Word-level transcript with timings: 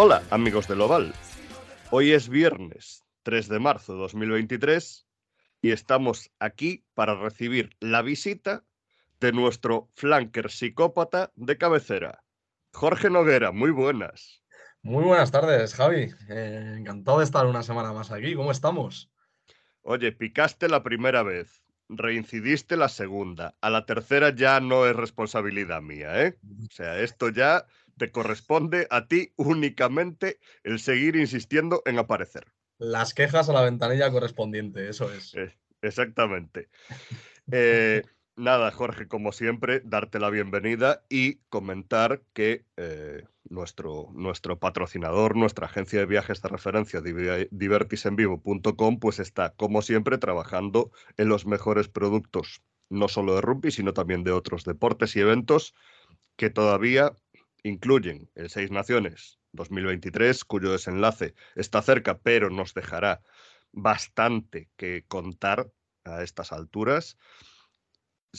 Hola, 0.00 0.22
amigos 0.30 0.68
del 0.68 0.80
Oval. 0.80 1.12
Hoy 1.90 2.12
es 2.12 2.28
viernes 2.28 3.04
3 3.24 3.48
de 3.48 3.58
marzo 3.58 3.94
de 3.94 3.98
2023 3.98 5.08
y 5.60 5.72
estamos 5.72 6.30
aquí 6.38 6.84
para 6.94 7.16
recibir 7.16 7.70
la 7.80 8.02
visita 8.02 8.64
de 9.18 9.32
nuestro 9.32 9.90
flanker 9.96 10.52
psicópata 10.52 11.32
de 11.34 11.58
cabecera, 11.58 12.22
Jorge 12.72 13.10
Noguera. 13.10 13.50
Muy 13.50 13.72
buenas. 13.72 14.40
Muy 14.82 15.02
buenas 15.02 15.32
tardes, 15.32 15.74
Javi. 15.74 16.12
Eh, 16.28 16.76
encantado 16.78 17.18
de 17.18 17.24
estar 17.24 17.44
una 17.46 17.64
semana 17.64 17.92
más 17.92 18.12
aquí. 18.12 18.36
¿Cómo 18.36 18.52
estamos? 18.52 19.10
Oye, 19.82 20.12
picaste 20.12 20.68
la 20.68 20.84
primera 20.84 21.24
vez, 21.24 21.64
reincidiste 21.88 22.76
la 22.76 22.88
segunda, 22.88 23.56
a 23.60 23.68
la 23.68 23.84
tercera 23.84 24.30
ya 24.32 24.60
no 24.60 24.86
es 24.86 24.94
responsabilidad 24.94 25.82
mía, 25.82 26.24
¿eh? 26.24 26.38
O 26.70 26.72
sea, 26.72 27.00
esto 27.00 27.30
ya 27.30 27.66
te 27.98 28.10
corresponde 28.10 28.86
a 28.90 29.06
ti 29.06 29.32
únicamente 29.36 30.38
el 30.64 30.78
seguir 30.80 31.16
insistiendo 31.16 31.82
en 31.84 31.98
aparecer. 31.98 32.46
Las 32.78 33.12
quejas 33.12 33.48
a 33.48 33.52
la 33.52 33.62
ventanilla 33.62 34.10
correspondiente, 34.10 34.88
eso 34.88 35.12
es. 35.12 35.34
Exactamente. 35.82 36.68
Eh, 37.50 38.02
nada, 38.36 38.70
Jorge, 38.70 39.08
como 39.08 39.32
siempre, 39.32 39.80
darte 39.82 40.18
la 40.20 40.28
bienvenida 40.28 41.02
y 41.08 41.36
comentar 41.48 42.20
que 42.34 42.66
eh, 42.76 43.24
nuestro, 43.48 44.10
nuestro 44.12 44.58
patrocinador, 44.58 45.34
nuestra 45.34 45.64
agencia 45.64 46.00
de 46.00 46.04
viajes 46.04 46.42
de 46.42 46.48
referencia, 46.50 47.00
divertisenvivo.com, 47.50 48.98
pues 48.98 49.18
está, 49.18 49.54
como 49.54 49.80
siempre, 49.80 50.18
trabajando 50.18 50.90
en 51.16 51.30
los 51.30 51.46
mejores 51.46 51.88
productos, 51.88 52.60
no 52.90 53.08
solo 53.08 53.34
de 53.34 53.40
rugby, 53.40 53.70
sino 53.70 53.94
también 53.94 54.24
de 54.24 54.32
otros 54.32 54.64
deportes 54.64 55.16
y 55.16 55.20
eventos 55.20 55.74
que 56.36 56.50
todavía 56.50 57.12
incluyen 57.62 58.30
el 58.34 58.50
Seis 58.50 58.70
Naciones 58.70 59.38
2023, 59.52 60.44
cuyo 60.44 60.72
desenlace 60.72 61.34
está 61.54 61.82
cerca, 61.82 62.18
pero 62.18 62.50
nos 62.50 62.74
dejará 62.74 63.20
bastante 63.72 64.68
que 64.76 65.04
contar 65.08 65.70
a 66.04 66.22
estas 66.22 66.52
alturas. 66.52 67.16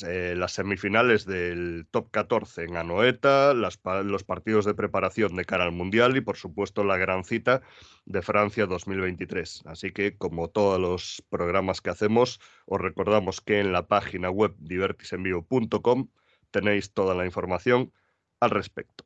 Eh, 0.06 0.36
las 0.38 0.54
semifinales 0.54 1.26
del 1.26 1.88
top 1.90 2.12
14 2.12 2.64
en 2.64 2.78
Anoeta, 2.78 3.56
los 3.56 4.24
partidos 4.24 4.66
de 4.66 4.76
preparación 4.76 5.36
de 5.36 5.46
cara 5.46 5.64
al 5.64 5.72
Mundial 5.72 6.16
y, 6.16 6.22
por 6.22 6.38
supuesto, 6.38 6.84
la 6.84 6.98
gran 6.98 7.24
cita 7.24 7.64
de 8.06 8.22
Francia 8.22 8.68
2023. 8.68 9.64
Así 9.66 9.92
que, 9.92 10.16
como 10.16 10.50
todos 10.50 10.80
los 10.80 11.24
programas 11.30 11.82
que 11.82 11.90
hacemos, 11.90 12.40
os 12.66 12.80
recordamos 12.80 13.42
que 13.42 13.60
en 13.60 13.72
la 13.72 13.88
página 13.88 14.30
web 14.30 14.54
divertisenvivo.com 14.60 16.08
tenéis 16.52 16.94
toda 16.94 17.16
la 17.16 17.26
información 17.26 17.92
al 18.40 18.50
respecto. 18.52 19.06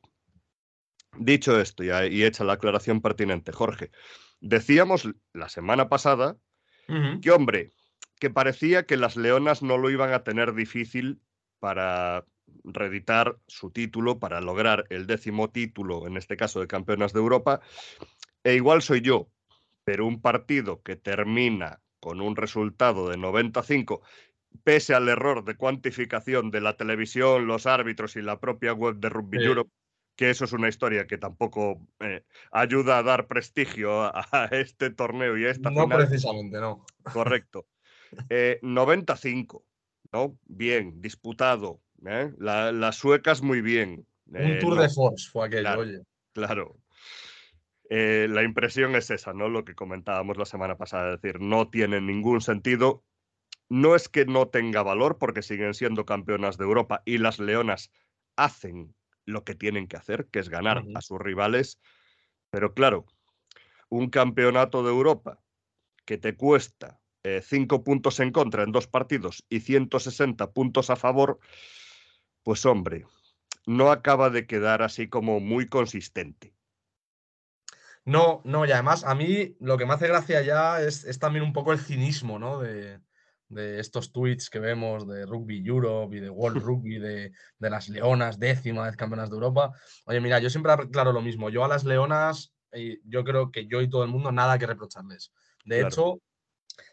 Dicho 1.16 1.60
esto 1.60 1.84
y, 1.84 2.24
hecha 2.24 2.44
la 2.44 2.54
aclaración 2.54 3.00
pertinente, 3.00 3.52
Jorge, 3.52 3.90
decíamos 4.40 5.08
la 5.32 5.48
semana 5.48 5.88
pasada 5.88 6.36
que, 7.22 7.30
hombre, 7.30 7.72
que 8.18 8.30
parecía 8.30 8.84
que 8.84 8.96
las 8.96 9.16
Leonas 9.16 9.62
no 9.62 9.78
lo 9.78 9.90
iban 9.90 10.12
a 10.12 10.24
tener 10.24 10.54
difícil 10.54 11.20
para 11.60 12.26
reeditar 12.62 13.38
su 13.46 13.70
título, 13.70 14.18
para 14.18 14.40
lograr 14.40 14.84
el 14.90 15.06
décimo 15.06 15.50
título, 15.50 16.06
en 16.06 16.16
este 16.16 16.36
caso 16.36 16.60
de 16.60 16.66
campeonas 16.66 17.12
de 17.12 17.20
Europa. 17.20 17.60
E 18.42 18.54
igual 18.54 18.82
soy 18.82 19.00
yo, 19.00 19.28
pero 19.84 20.06
un 20.06 20.20
partido 20.20 20.82
que 20.82 20.96
termina 20.96 21.80
con 22.00 22.20
un 22.20 22.36
resultado 22.36 23.08
de 23.08 23.16
95, 23.16 24.02
pese 24.64 24.94
al 24.94 25.08
error 25.08 25.44
de 25.44 25.56
cuantificación 25.56 26.50
de 26.50 26.60
la 26.60 26.76
televisión, 26.76 27.46
los 27.46 27.66
árbitros 27.66 28.16
y 28.16 28.22
la 28.22 28.40
propia 28.40 28.72
web 28.72 28.96
de 28.96 29.08
Rugby 29.10 29.38
Sí. 29.38 29.44
Europe, 29.44 29.70
que 30.16 30.30
eso 30.30 30.44
es 30.44 30.52
una 30.52 30.68
historia 30.68 31.06
que 31.06 31.18
tampoco 31.18 31.86
eh, 32.00 32.24
ayuda 32.50 32.98
a 32.98 33.02
dar 33.02 33.26
prestigio 33.26 34.02
a, 34.02 34.10
a 34.32 34.44
este 34.46 34.90
torneo 34.90 35.36
y 35.36 35.44
a 35.44 35.50
esta 35.50 35.70
No 35.70 35.82
final. 35.84 35.98
precisamente, 36.06 36.58
no. 36.60 36.84
Correcto. 37.12 37.66
Eh, 38.30 38.60
95, 38.62 39.64
¿no? 40.12 40.38
Bien, 40.44 41.00
disputado. 41.00 41.80
¿eh? 42.06 42.32
La- 42.38 42.70
las 42.70 42.94
suecas 42.96 43.42
muy 43.42 43.60
bien. 43.60 44.06
Un 44.26 44.36
Eh, 44.36 44.58
tour 44.60 44.76
no- 44.76 44.82
de 44.82 44.88
force 44.88 45.28
fue 45.30 45.46
aquello, 45.46 45.62
claro. 45.62 45.80
oye. 45.80 45.98
Claro. 46.32 46.76
Eh, 47.90 48.26
la 48.30 48.42
impresión 48.44 48.94
es 48.96 49.10
esa, 49.10 49.32
¿no? 49.32 49.48
Lo 49.48 49.64
que 49.64 49.74
comentábamos 49.74 50.36
la 50.36 50.44
semana 50.46 50.76
pasada, 50.76 51.14
es 51.14 51.20
decir, 51.22 51.40
no 51.40 51.68
tiene 51.68 52.00
ningún 52.00 52.40
sentido. 52.40 53.02
No 53.74 53.96
es 53.96 54.08
que 54.08 54.24
no 54.24 54.46
tenga 54.46 54.84
valor, 54.84 55.18
porque 55.18 55.42
siguen 55.42 55.74
siendo 55.74 56.06
campeonas 56.06 56.56
de 56.58 56.62
Europa 56.62 57.02
y 57.04 57.18
las 57.18 57.40
leonas 57.40 57.90
hacen 58.36 58.94
lo 59.24 59.42
que 59.42 59.56
tienen 59.56 59.88
que 59.88 59.96
hacer, 59.96 60.28
que 60.30 60.38
es 60.38 60.48
ganar 60.48 60.84
a 60.94 61.00
sus 61.00 61.18
rivales. 61.18 61.80
Pero 62.50 62.72
claro, 62.72 63.04
un 63.88 64.10
campeonato 64.10 64.84
de 64.84 64.90
Europa 64.90 65.40
que 66.04 66.18
te 66.18 66.36
cuesta 66.36 67.00
eh, 67.24 67.42
cinco 67.42 67.82
puntos 67.82 68.20
en 68.20 68.30
contra 68.30 68.62
en 68.62 68.70
dos 68.70 68.86
partidos 68.86 69.44
y 69.48 69.58
160 69.58 70.52
puntos 70.52 70.88
a 70.88 70.94
favor, 70.94 71.40
pues 72.44 72.64
hombre, 72.66 73.06
no 73.66 73.90
acaba 73.90 74.30
de 74.30 74.46
quedar 74.46 74.82
así 74.82 75.08
como 75.08 75.40
muy 75.40 75.66
consistente. 75.66 76.54
No, 78.04 78.40
no, 78.44 78.66
y 78.66 78.70
además 78.70 79.02
a 79.02 79.16
mí 79.16 79.56
lo 79.58 79.76
que 79.76 79.84
me 79.84 79.94
hace 79.94 80.06
gracia 80.06 80.42
ya 80.42 80.80
es, 80.80 81.02
es 81.02 81.18
también 81.18 81.44
un 81.44 81.52
poco 81.52 81.72
el 81.72 81.80
cinismo, 81.80 82.38
¿no? 82.38 82.60
De, 82.60 83.00
de 83.48 83.78
estos 83.80 84.12
tweets 84.12 84.50
que 84.50 84.58
vemos 84.58 85.06
de 85.06 85.26
Rugby 85.26 85.62
Europe 85.66 86.16
y 86.16 86.20
de 86.20 86.30
World 86.30 86.62
Rugby, 86.62 86.98
de, 86.98 87.32
de 87.58 87.70
las 87.70 87.88
Leonas, 87.88 88.38
décima 88.38 88.84
vez 88.86 88.96
campeonas 88.96 89.30
de 89.30 89.34
Europa. 89.34 89.72
Oye, 90.06 90.20
mira, 90.20 90.38
yo 90.38 90.50
siempre 90.50 90.72
aclaro 90.72 91.12
lo 91.12 91.20
mismo. 91.22 91.50
Yo 91.50 91.64
a 91.64 91.68
las 91.68 91.84
Leonas, 91.84 92.54
eh, 92.72 92.98
yo 93.04 93.24
creo 93.24 93.50
que 93.52 93.66
yo 93.66 93.80
y 93.80 93.88
todo 93.88 94.02
el 94.04 94.10
mundo 94.10 94.32
nada 94.32 94.58
que 94.58 94.66
reprocharles. 94.66 95.32
De 95.64 95.76
Claro. 95.78 95.88
hecho, 95.88 96.20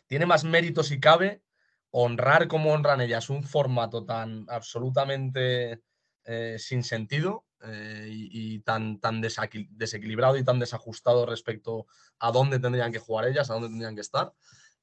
tiene 0.07 0.25
más 0.25 0.44
mérito 0.44 0.84
si 0.84 1.00
cabe 1.00 1.44
honrar 1.89 2.47
como 2.47 2.72
honran 2.72 3.01
ellas 3.01 3.29
un 3.29 3.44
formato 3.44 4.06
tan 4.06 4.45
absolutamente 4.50 5.81
eh, 6.23 6.56
sin 6.59 6.83
sentido 6.83 7.45
eh, 7.63 8.07
y, 8.09 8.56
y 8.56 8.59
tan, 8.59 9.00
tan 9.00 9.22
desequil- 9.22 9.69
desequilibrado 9.72 10.38
y 10.38 10.44
tan 10.44 10.59
desajustado 10.59 11.25
respecto 11.25 11.88
a 12.19 12.31
dónde 12.31 12.59
tendrían 12.59 12.91
que 12.91 13.00
jugar 13.00 13.28
ellas, 13.28 13.50
a 13.50 13.53
dónde 13.56 13.69
tendrían 13.69 13.95
que 13.95 14.01
estar. 14.01 14.33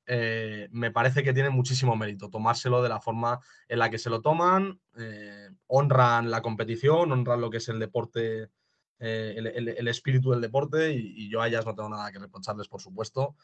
Eh, 0.08 0.68
me 0.72 0.90
parece 0.90 1.22
que 1.22 1.32
tiene 1.34 1.50
muchísimo 1.50 1.94
mérito 1.96 2.30
tomárselo 2.30 2.82
de 2.82 2.88
la 2.88 3.00
forma 3.00 3.38
en 3.68 3.78
la 3.78 3.90
que 3.90 3.98
se 3.98 4.10
lo 4.10 4.20
toman, 4.22 4.80
eh, 4.98 5.50
honran 5.68 6.30
la 6.30 6.42
competición, 6.42 7.12
honran 7.12 7.40
lo 7.40 7.50
que 7.50 7.58
es 7.58 7.68
el 7.68 7.78
deporte, 7.78 8.48
eh, 9.00 9.34
el, 9.36 9.46
el- 9.46 9.68
el 9.68 9.88
espíritu 9.88 10.30
del 10.32 10.40
deporte 10.40 10.92
y, 10.92 11.14
y 11.26 11.30
yo 11.30 11.40
a 11.42 11.48
ellas 11.48 11.64
no 11.66 11.74
tengo 11.74 11.90
nada 11.90 12.10
que 12.10 12.18
reprocharles, 12.18 12.66
por 12.68 12.80
supuesto. 12.80 13.36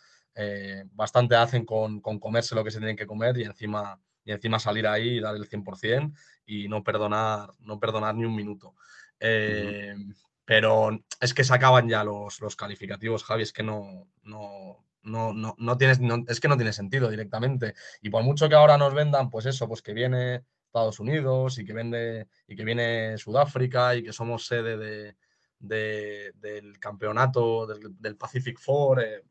Bastante 0.93 1.37
hacen 1.37 1.65
con, 1.65 2.01
con 2.01 2.19
comerse 2.19 2.55
lo 2.55 2.65
que 2.65 2.71
se 2.73 2.79
tienen 2.79 2.97
que 2.97 3.07
comer 3.07 3.37
y 3.39 3.45
encima, 3.45 4.01
y 4.25 4.33
encima 4.33 4.59
salir 4.59 4.87
ahí 4.87 5.19
y 5.19 5.21
dar 5.21 5.37
el 5.37 5.47
100% 5.47 6.17
y 6.47 6.67
no 6.69 6.83
perdonar, 6.83 7.51
no 7.61 7.79
perdonar 7.79 8.15
ni 8.17 8.25
un 8.25 8.35
minuto. 8.35 8.75
Pero 10.45 10.91
es 11.21 11.33
que 11.33 11.45
se 11.45 11.55
acaban 11.55 11.89
ya 11.89 12.05
los, 12.05 12.41
los 12.41 12.57
calificativos, 12.57 13.25
Javi, 13.25 13.43
es 13.43 13.53
que 13.53 13.63
no, 13.63 14.09
no, 14.23 14.85
no, 15.05 15.33
no, 15.33 15.55
no 15.59 15.77
tienes, 15.79 16.01
no- 16.01 16.25
es 16.29 16.41
que 16.41 16.49
no 16.49 16.57
tiene 16.57 16.73
sentido 16.73 17.09
directamente. 17.11 17.75
Y 18.03 18.11
por 18.11 18.23
mucho 18.23 18.49
que 18.49 18.55
ahora 18.55 18.77
nos 18.79 18.95
vendan, 18.95 19.31
pues 19.31 19.47
eso, 19.47 19.69
pues 19.69 19.83
que 19.83 19.93
viene 19.93 20.45
Estados 20.67 20.99
Unidos 21.01 21.59
y 21.59 21.65
que 21.65 21.73
vende 21.73 22.29
y 22.49 22.57
que 22.57 22.65
viene 22.65 23.17
Sudáfrica 23.19 23.95
y 23.95 24.03
que 24.03 24.13
somos 24.13 24.47
sede 24.47 24.77
de, 24.77 25.17
de- 25.59 26.33
del 26.37 26.79
campeonato 26.79 27.67
del, 27.67 27.81
del 28.01 28.17
Pacific 28.17 28.59
Four. 28.59 29.03
eh, 29.03 29.23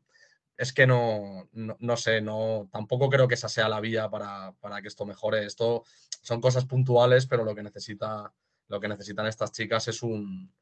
es 0.56 0.72
que 0.72 0.86
no, 0.86 1.48
no, 1.52 1.76
no 1.80 1.96
sé, 1.96 2.20
no, 2.20 2.68
tampoco 2.72 3.08
creo 3.10 3.26
que 3.26 3.34
esa 3.34 3.48
sea 3.48 3.68
la 3.68 3.80
vía 3.80 4.08
para, 4.08 4.52
para 4.60 4.80
que 4.80 4.88
esto 4.88 5.04
mejore. 5.04 5.44
Esto 5.46 5.84
son 6.22 6.40
cosas 6.40 6.64
puntuales, 6.66 7.26
pero 7.26 7.44
lo 7.44 7.54
que 7.54 7.62
necesita, 7.62 8.32
lo 8.68 8.80
que 8.80 8.88
necesitan 8.88 9.26
estas 9.26 9.52
chicas 9.52 9.88
es 9.88 10.02
un 10.02 10.52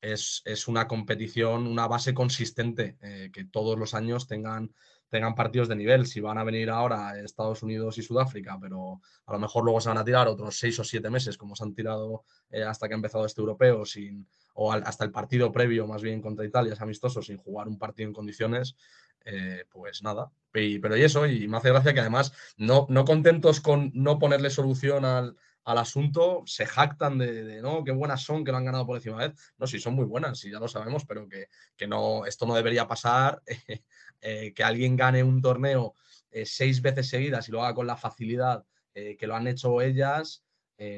es, 0.00 0.42
es 0.44 0.68
una 0.68 0.86
competición, 0.86 1.66
una 1.66 1.86
base 1.86 2.14
consistente, 2.14 2.96
eh, 3.00 3.30
que 3.32 3.44
todos 3.44 3.78
los 3.78 3.94
años 3.94 4.26
tengan, 4.26 4.72
tengan 5.08 5.34
partidos 5.34 5.68
de 5.68 5.76
nivel. 5.76 6.06
Si 6.06 6.20
van 6.20 6.38
a 6.38 6.44
venir 6.44 6.70
ahora 6.70 7.18
Estados 7.18 7.62
Unidos 7.62 7.98
y 7.98 8.02
Sudáfrica, 8.02 8.58
pero 8.60 9.00
a 9.26 9.32
lo 9.32 9.38
mejor 9.38 9.64
luego 9.64 9.80
se 9.80 9.88
van 9.88 9.98
a 9.98 10.04
tirar 10.04 10.28
otros 10.28 10.58
seis 10.58 10.78
o 10.78 10.84
siete 10.84 11.10
meses, 11.10 11.36
como 11.36 11.56
se 11.56 11.64
han 11.64 11.74
tirado 11.74 12.22
eh, 12.50 12.62
hasta 12.62 12.86
que 12.86 12.94
ha 12.94 12.96
empezado 12.96 13.26
este 13.26 13.40
europeo, 13.40 13.84
sin, 13.84 14.26
o 14.54 14.72
hasta 14.72 15.04
el 15.04 15.10
partido 15.10 15.50
previo, 15.50 15.86
más 15.86 16.02
bien 16.02 16.20
contra 16.20 16.46
Italia, 16.46 16.72
es 16.72 16.80
amistoso, 16.80 17.22
sin 17.22 17.36
jugar 17.36 17.68
un 17.68 17.78
partido 17.78 18.08
en 18.08 18.14
condiciones, 18.14 18.76
eh, 19.24 19.64
pues 19.70 20.02
nada. 20.02 20.30
pero 20.52 20.96
y 20.96 21.02
eso, 21.02 21.26
y 21.26 21.48
me 21.48 21.58
hace 21.58 21.70
gracia 21.70 21.92
que 21.92 22.00
además, 22.00 22.32
no, 22.56 22.86
no 22.88 23.04
contentos 23.04 23.60
con 23.60 23.90
no 23.94 24.18
ponerle 24.18 24.50
solución 24.50 25.04
al, 25.04 25.36
asunto, 25.76 26.42
se 26.46 26.64
jactan 26.64 27.18
de, 27.18 27.60
no, 27.60 27.84
qué 27.84 27.92
buenas 27.92 28.22
son, 28.22 28.42
que 28.42 28.52
lo 28.52 28.56
han 28.56 28.64
ganado 28.64 28.86
por 28.86 28.96
décima 28.96 29.18
vez. 29.18 29.34
No, 29.58 29.66
sí, 29.66 29.78
son 29.78 29.94
muy 29.94 30.06
buenas, 30.06 30.38
sí, 30.38 30.50
ya 30.50 30.58
lo 30.58 30.68
sabemos, 30.68 31.04
pero 31.04 31.28
que, 31.28 31.48
que 31.76 31.86
no, 31.86 32.24
esto 32.24 32.46
no 32.46 32.54
debería 32.54 32.88
pasar. 32.88 33.42
Eh, 34.20 34.52
que 34.52 34.64
alguien 34.64 34.96
gane 34.96 35.22
un 35.22 35.40
torneo 35.40 35.94
eh, 36.30 36.44
seis 36.44 36.82
veces 36.82 37.08
seguidas 37.08 37.48
y 37.48 37.52
lo 37.52 37.62
haga 37.62 37.74
con 37.74 37.86
la 37.86 37.96
facilidad 37.96 38.64
eh, 38.92 39.16
que 39.16 39.28
lo 39.28 39.36
han 39.36 39.46
hecho 39.46 39.80
ellas, 39.80 40.44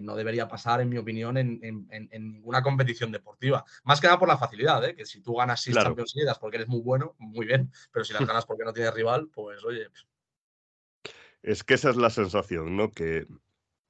no 0.02 0.14
debería 0.14 0.46
pasar, 0.46 0.82
en 0.82 0.90
mi 0.90 0.98
opinión, 0.98 1.38
en, 1.38 1.58
ninguna 2.10 2.62
competición 2.62 3.10
deportiva. 3.10 3.64
Más 3.84 3.98
que 3.98 4.08
nada 4.08 4.18
por 4.18 4.28
la 4.28 4.36
facilidad, 4.36 4.94
que 4.94 5.06
si 5.06 5.22
tú 5.22 5.36
ganas 5.36 5.62
seis 5.62 5.74
Champions 5.74 6.10
seguidas 6.10 6.38
porque 6.38 6.58
eres 6.58 6.68
muy 6.68 6.82
bueno, 6.82 7.14
muy 7.16 7.46
bien, 7.46 7.72
pero 7.90 8.04
si 8.04 8.12
las 8.12 8.20
ganas 8.28 8.44
porque 8.44 8.64
no 8.64 8.74
tienes 8.74 8.92
rival, 8.92 9.30
pues 9.32 9.64
oye. 9.64 9.88
Es 11.42 11.64
que 11.64 11.74
esa 11.74 11.88
es 11.88 11.96
la 11.96 12.10
sensación, 12.10 12.76
¿no? 12.76 12.90
Que 12.90 13.26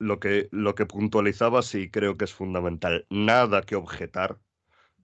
lo 0.01 0.19
que, 0.19 0.49
lo 0.51 0.75
que 0.75 0.87
puntualizaba 0.87 1.63
sí 1.63 1.91
creo 1.91 2.17
que 2.17 2.25
es 2.25 2.35
fundamental. 2.35 3.07
Nada 3.11 3.63
que 3.63 3.77
objetar 3.77 4.39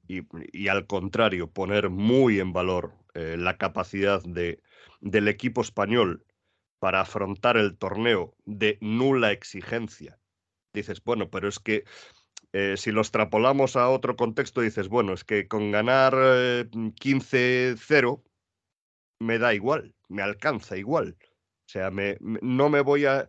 y, 0.09 0.23
y 0.53 0.69
al 0.69 0.87
contrario, 0.87 1.51
poner 1.51 1.91
muy 1.91 2.41
en 2.41 2.53
valor 2.53 2.95
eh, 3.15 3.37
la 3.39 3.59
capacidad 3.59 4.23
de, 4.23 4.63
del 5.01 5.29
equipo 5.29 5.61
español 5.61 6.25
para 6.79 7.01
afrontar 7.01 7.57
el 7.57 7.77
torneo 7.77 8.35
de 8.45 8.79
nula 8.81 9.33
exigencia. 9.33 10.19
Dices, 10.73 11.03
bueno, 11.05 11.31
pero 11.31 11.49
es 11.49 11.59
que 11.59 11.85
eh, 12.53 12.77
si 12.77 12.91
lo 12.91 13.03
extrapolamos 13.03 13.77
a 13.77 13.89
otro 13.89 14.17
contexto, 14.17 14.63
dices, 14.63 14.89
bueno, 14.89 15.13
es 15.13 15.25
que 15.25 15.47
con 15.47 15.73
ganar 15.73 16.15
15-0 16.15 18.23
eh, 18.23 18.31
me 19.19 19.39
da 19.39 19.53
igual, 19.53 19.95
me 20.09 20.23
alcanza 20.23 20.77
igual. 20.77 21.17
O 21.21 21.69
sea, 21.69 21.91
me, 21.91 22.17
no 22.21 22.69
me 22.69 22.81
voy 22.81 23.07
a, 23.07 23.29